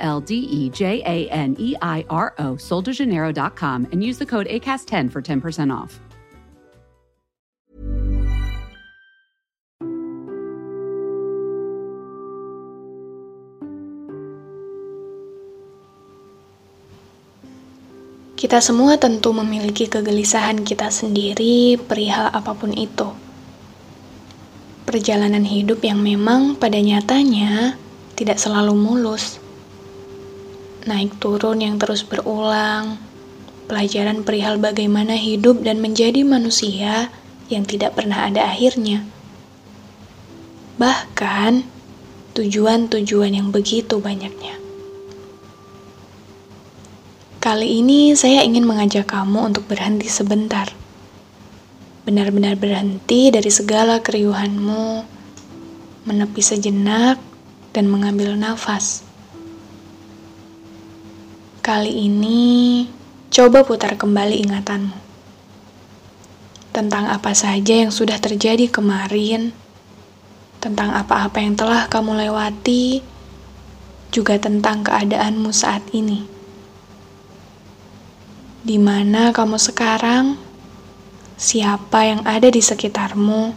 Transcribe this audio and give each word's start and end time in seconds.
L 0.00 0.20
D 0.20 0.34
E 0.34 0.70
J 0.70 1.04
A 1.04 1.28
N 1.28 1.54
E 1.58 1.76
I 1.80 2.04
R 2.08 2.34
O, 2.38 2.56
soldejaneiro.com, 2.56 3.86
and 3.92 4.02
use 4.02 4.18
the 4.18 4.26
code 4.26 4.48
ACAST10 4.48 5.12
for 5.12 5.22
10% 5.22 5.70
off. 5.70 6.00
Kita 18.40 18.56
semua 18.64 18.96
tentu 18.96 19.36
memiliki 19.36 19.84
kegelisahan 19.84 20.64
kita 20.64 20.88
sendiri 20.88 21.76
perihal 21.76 22.32
apa 22.32 22.56
pun 22.56 22.72
itu. 22.72 23.12
Perjalanan 24.88 25.44
hidup 25.44 25.84
yang 25.84 26.00
memang 26.00 26.56
pada 26.56 26.80
nyatanya 26.80 27.76
tidak 28.16 28.40
selalu 28.40 28.72
mulus 28.72 29.36
naik 30.88 31.20
turun 31.20 31.60
yang 31.60 31.76
terus 31.76 32.06
berulang, 32.06 33.00
pelajaran 33.68 34.24
perihal 34.24 34.56
bagaimana 34.56 35.14
hidup 35.14 35.60
dan 35.60 35.78
menjadi 35.78 36.24
manusia 36.24 37.12
yang 37.50 37.66
tidak 37.66 37.98
pernah 37.98 38.30
ada 38.30 38.46
akhirnya. 38.46 39.04
Bahkan, 40.80 41.66
tujuan-tujuan 42.32 43.36
yang 43.36 43.52
begitu 43.52 44.00
banyaknya. 44.00 44.56
Kali 47.40 47.80
ini 47.80 48.12
saya 48.12 48.44
ingin 48.44 48.68
mengajak 48.68 49.08
kamu 49.08 49.52
untuk 49.52 49.64
berhenti 49.64 50.12
sebentar. 50.12 50.68
Benar-benar 52.04 52.56
berhenti 52.56 53.32
dari 53.32 53.48
segala 53.48 54.00
keriuhanmu, 54.00 55.04
menepi 56.04 56.42
sejenak, 56.44 57.16
dan 57.72 57.88
mengambil 57.88 58.36
nafas. 58.36 59.09
Kali 61.70 62.10
ini, 62.10 62.82
coba 63.30 63.62
putar 63.62 63.94
kembali 63.94 64.42
ingatanmu. 64.42 64.98
Tentang 66.74 67.06
apa 67.06 67.30
saja 67.30 67.86
yang 67.86 67.94
sudah 67.94 68.18
terjadi 68.18 68.66
kemarin, 68.66 69.54
tentang 70.58 70.90
apa-apa 70.90 71.38
yang 71.38 71.54
telah 71.54 71.86
kamu 71.86 72.26
lewati, 72.26 73.06
juga 74.10 74.34
tentang 74.42 74.82
keadaanmu 74.82 75.54
saat 75.54 75.86
ini. 75.94 76.26
Di 78.66 78.74
mana 78.82 79.30
kamu 79.30 79.54
sekarang? 79.54 80.42
Siapa 81.38 82.02
yang 82.02 82.26
ada 82.26 82.50
di 82.50 82.66
sekitarmu? 82.66 83.54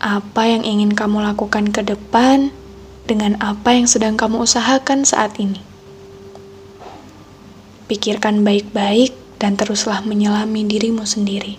Apa 0.00 0.48
yang 0.48 0.64
ingin 0.64 0.96
kamu 0.96 1.20
lakukan 1.20 1.68
ke 1.68 1.84
depan 1.84 2.48
dengan 3.04 3.36
apa 3.44 3.76
yang 3.76 3.84
sedang 3.84 4.16
kamu 4.16 4.48
usahakan 4.48 5.04
saat 5.04 5.36
ini? 5.36 5.71
Pikirkan 7.90 8.46
baik-baik 8.46 9.14
dan 9.42 9.58
teruslah 9.58 10.04
menyelami 10.06 10.62
dirimu 10.62 11.02
sendiri. 11.02 11.58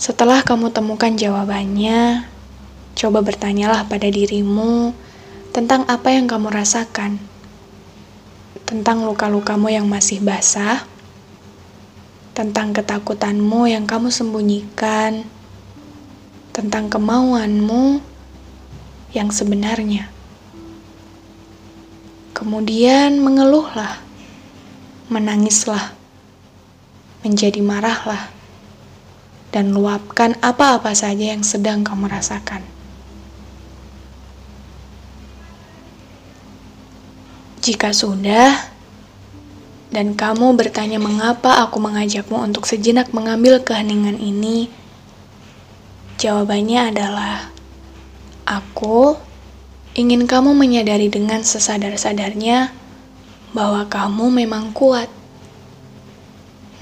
Setelah 0.00 0.40
kamu 0.40 0.72
temukan 0.72 1.12
jawabannya, 1.12 2.28
coba 2.96 3.20
bertanyalah 3.20 3.84
pada 3.88 4.08
dirimu 4.08 4.96
tentang 5.52 5.84
apa 5.84 6.12
yang 6.12 6.24
kamu 6.24 6.48
rasakan, 6.48 7.20
tentang 8.64 9.04
luka-lukamu 9.04 9.68
yang 9.68 9.84
masih 9.84 10.24
basah, 10.24 10.88
tentang 12.32 12.72
ketakutanmu 12.72 13.68
yang 13.68 13.84
kamu 13.84 14.08
sembunyikan, 14.08 15.28
tentang 16.54 16.86
kemauanmu 16.86 18.00
yang 19.10 19.28
sebenarnya. 19.28 20.13
Kemudian 22.44 23.24
mengeluhlah, 23.24 24.04
menangislah, 25.08 25.96
menjadi 27.24 27.64
marahlah, 27.64 28.28
dan 29.48 29.72
luapkan 29.72 30.36
apa-apa 30.44 30.92
saja 30.92 31.32
yang 31.32 31.40
sedang 31.40 31.80
kamu 31.80 32.04
rasakan. 32.04 32.60
Jika 37.64 37.96
sudah, 37.96 38.68
dan 39.88 40.12
kamu 40.12 40.52
bertanya 40.52 41.00
mengapa 41.00 41.64
aku 41.64 41.80
mengajakmu 41.80 42.44
untuk 42.44 42.68
sejenak 42.68 43.08
mengambil 43.16 43.56
keheningan 43.64 44.20
ini, 44.20 44.68
jawabannya 46.20 46.92
adalah 46.92 47.48
aku 48.44 49.16
ingin 49.94 50.26
kamu 50.26 50.58
menyadari 50.58 51.06
dengan 51.06 51.46
sesadar-sadarnya 51.46 52.74
bahwa 53.54 53.86
kamu 53.86 54.44
memang 54.44 54.74
kuat. 54.74 55.06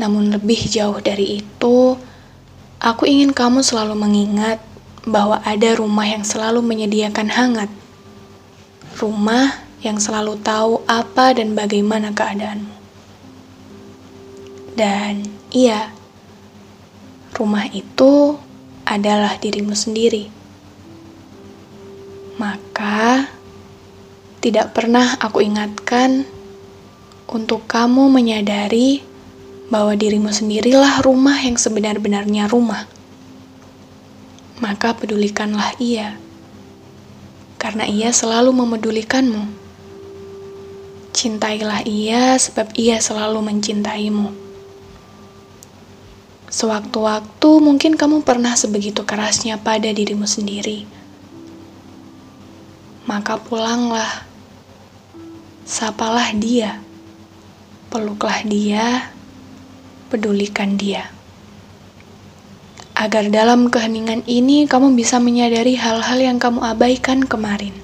Namun, 0.00 0.32
lebih 0.32 0.64
jauh 0.72 0.96
dari 1.04 1.44
itu, 1.44 2.00
aku 2.80 3.04
ingin 3.04 3.36
kamu 3.36 3.60
selalu 3.60 3.92
mengingat 3.94 4.58
bahwa 5.04 5.44
ada 5.44 5.76
rumah 5.76 6.08
yang 6.08 6.24
selalu 6.24 6.64
menyediakan 6.64 7.28
hangat, 7.28 7.70
rumah 8.96 9.60
yang 9.84 10.00
selalu 10.00 10.40
tahu 10.40 10.80
apa 10.88 11.36
dan 11.36 11.52
bagaimana 11.52 12.16
keadaanmu. 12.16 12.74
Dan 14.72 15.28
iya, 15.52 15.92
rumah 17.36 17.68
itu 17.68 18.40
adalah 18.88 19.36
dirimu 19.36 19.76
sendiri. 19.76 20.41
Maka, 22.40 23.28
tidak 24.40 24.72
pernah 24.72 25.20
aku 25.20 25.44
ingatkan 25.44 26.24
untuk 27.28 27.68
kamu 27.68 28.08
menyadari 28.08 29.04
bahwa 29.68 29.92
dirimu 29.92 30.32
sendirilah 30.32 31.04
rumah 31.04 31.36
yang 31.44 31.60
sebenar-benarnya 31.60 32.48
rumah. 32.48 32.88
Maka 34.64 34.96
pedulikanlah 34.96 35.76
ia, 35.76 36.16
karena 37.60 37.84
ia 37.84 38.08
selalu 38.16 38.56
memedulikanmu. 38.56 39.60
Cintailah 41.12 41.84
ia 41.84 42.40
sebab 42.40 42.72
ia 42.72 42.96
selalu 42.96 43.44
mencintaimu. 43.44 44.32
Sewaktu-waktu 46.48 47.50
mungkin 47.60 48.00
kamu 48.00 48.24
pernah 48.24 48.56
sebegitu 48.56 49.04
kerasnya 49.04 49.60
pada 49.60 49.92
dirimu 49.92 50.24
sendiri 50.24 51.01
maka 53.06 53.38
pulanglah. 53.38 54.26
Sapalah 55.62 56.34
dia, 56.34 56.82
peluklah 57.88 58.42
dia, 58.42 59.10
pedulikan 60.10 60.74
dia. 60.74 61.08
Agar 62.92 63.30
dalam 63.32 63.72
keheningan 63.72 64.22
ini 64.28 64.68
kamu 64.68 64.94
bisa 64.94 65.16
menyadari 65.18 65.74
hal-hal 65.74 66.18
yang 66.18 66.38
kamu 66.38 66.60
abaikan 66.62 67.24
kemarin. 67.24 67.74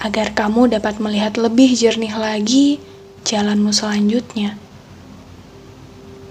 Agar 0.00 0.32
kamu 0.32 0.70
dapat 0.70 0.98
melihat 1.02 1.38
lebih 1.38 1.74
jernih 1.74 2.14
lagi 2.14 2.78
jalanmu 3.26 3.74
selanjutnya. 3.74 4.54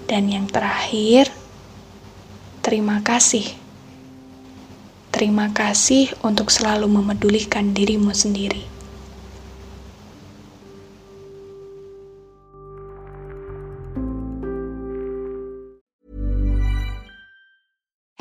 Dan 0.06 0.30
yang 0.32 0.46
terakhir, 0.48 1.28
terima 2.62 3.02
kasih 3.02 3.65
Terima 5.16 5.48
kasih 5.48 6.12
untuk 6.20 6.52
selalu 6.52 6.92
memedulikan 6.92 7.72
dirimu 7.72 8.12
sendiri. 8.12 8.75